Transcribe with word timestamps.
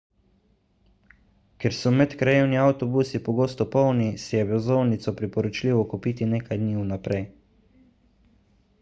ker 1.63 1.75
so 1.79 1.91
medkrajevni 1.97 2.61
avtobusi 2.63 3.21
pogosto 3.27 3.69
polni 3.77 4.09
si 4.25 4.35
je 4.41 4.49
vozovnico 4.55 5.17
priporočljivo 5.23 5.87
kupiti 5.95 6.33
nekaj 6.37 6.63
dni 6.65 6.83
vnaprej 6.83 7.25